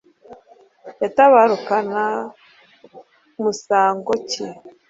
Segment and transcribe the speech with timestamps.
[1.01, 2.03] yatabarukana
[3.41, 4.43] musango ki